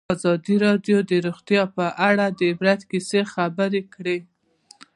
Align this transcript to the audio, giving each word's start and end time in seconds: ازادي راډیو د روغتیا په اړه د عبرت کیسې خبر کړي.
ازادي 0.15 0.55
راډیو 0.65 0.97
د 1.09 1.11
روغتیا 1.25 1.63
په 1.75 1.85
اړه 2.09 2.25
د 2.37 2.39
عبرت 2.51 2.81
کیسې 2.91 3.21
خبر 3.33 3.71
کړي. 3.93 4.17